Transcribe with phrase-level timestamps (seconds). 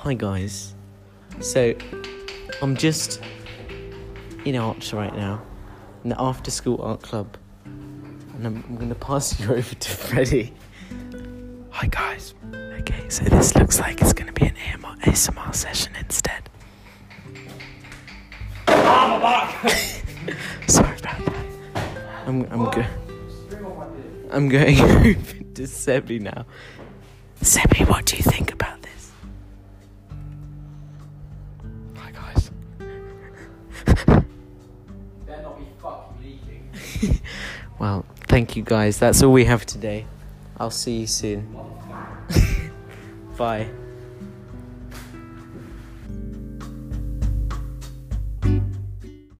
[0.00, 0.74] Hi guys.
[1.40, 1.74] So
[2.60, 3.22] I'm just
[4.44, 5.40] in arts right now,
[6.04, 7.34] in the after school art club.
[7.64, 10.52] And I'm, I'm gonna pass you over to Freddie.
[11.70, 12.34] Hi guys.
[12.54, 16.50] Okay, so this looks like it's gonna be an AMR, ASMR session instead.
[20.68, 21.46] Sorry about that.
[22.26, 22.84] I'm I'm go-
[24.30, 25.14] I'm going over
[25.54, 26.44] to Sebi now.
[27.40, 28.52] Sebi, what do you think
[35.26, 37.20] Better not be fucking leaking.
[37.78, 38.98] Well, thank you guys.
[38.98, 40.06] That's all we have today.
[40.56, 41.54] I'll see you soon.
[43.36, 43.68] Bye.